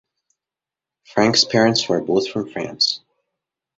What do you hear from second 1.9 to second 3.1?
both from France.